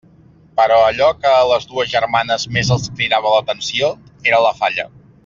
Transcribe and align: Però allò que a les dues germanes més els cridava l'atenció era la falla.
Però 0.59 0.77
allò 0.85 1.09
que 1.25 1.33
a 1.33 1.43
les 1.51 1.67
dues 1.73 1.91
germanes 1.91 2.47
més 2.57 2.71
els 2.77 2.89
cridava 3.01 3.35
l'atenció 3.35 3.93
era 4.31 4.41
la 4.49 4.55
falla. 4.63 4.89